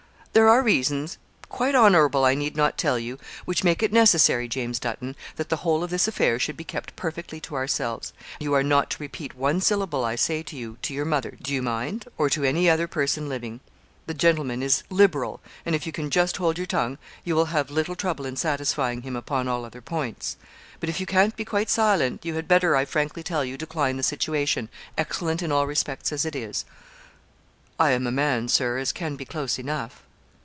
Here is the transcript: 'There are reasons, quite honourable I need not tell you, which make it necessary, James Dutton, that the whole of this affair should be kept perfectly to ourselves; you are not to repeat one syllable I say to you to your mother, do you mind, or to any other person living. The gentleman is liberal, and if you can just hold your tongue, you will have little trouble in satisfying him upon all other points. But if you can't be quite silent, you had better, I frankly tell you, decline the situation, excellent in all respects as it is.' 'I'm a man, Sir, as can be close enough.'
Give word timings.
'There 0.33 0.47
are 0.47 0.61
reasons, 0.61 1.17
quite 1.49 1.75
honourable 1.75 2.23
I 2.23 2.35
need 2.35 2.55
not 2.55 2.77
tell 2.77 2.97
you, 2.97 3.19
which 3.43 3.65
make 3.65 3.83
it 3.83 3.91
necessary, 3.91 4.47
James 4.47 4.79
Dutton, 4.79 5.17
that 5.35 5.49
the 5.49 5.57
whole 5.57 5.83
of 5.83 5.89
this 5.89 6.07
affair 6.07 6.39
should 6.39 6.55
be 6.55 6.63
kept 6.63 6.95
perfectly 6.95 7.41
to 7.41 7.55
ourselves; 7.55 8.13
you 8.39 8.53
are 8.53 8.63
not 8.63 8.89
to 8.91 9.03
repeat 9.03 9.35
one 9.35 9.59
syllable 9.59 10.05
I 10.05 10.15
say 10.15 10.41
to 10.41 10.55
you 10.55 10.77
to 10.83 10.93
your 10.93 11.03
mother, 11.03 11.35
do 11.41 11.53
you 11.53 11.61
mind, 11.61 12.05
or 12.17 12.29
to 12.29 12.45
any 12.45 12.69
other 12.69 12.87
person 12.87 13.27
living. 13.27 13.59
The 14.07 14.13
gentleman 14.13 14.63
is 14.63 14.83
liberal, 14.89 15.41
and 15.65 15.75
if 15.75 15.85
you 15.85 15.91
can 15.91 16.09
just 16.09 16.37
hold 16.37 16.57
your 16.57 16.65
tongue, 16.65 16.97
you 17.25 17.35
will 17.35 17.51
have 17.51 17.69
little 17.69 17.95
trouble 17.97 18.25
in 18.25 18.37
satisfying 18.37 19.01
him 19.01 19.17
upon 19.17 19.49
all 19.49 19.65
other 19.65 19.81
points. 19.81 20.37
But 20.79 20.87
if 20.87 21.01
you 21.01 21.05
can't 21.05 21.35
be 21.35 21.43
quite 21.43 21.69
silent, 21.69 22.23
you 22.23 22.35
had 22.35 22.47
better, 22.47 22.77
I 22.77 22.85
frankly 22.85 23.21
tell 23.21 23.43
you, 23.43 23.57
decline 23.57 23.97
the 23.97 24.01
situation, 24.01 24.69
excellent 24.97 25.43
in 25.43 25.51
all 25.51 25.67
respects 25.67 26.13
as 26.13 26.23
it 26.23 26.37
is.' 26.37 26.63
'I'm 27.77 28.07
a 28.07 28.11
man, 28.13 28.47
Sir, 28.47 28.77
as 28.77 28.93
can 28.93 29.17
be 29.17 29.25
close 29.25 29.59
enough.' 29.59 30.05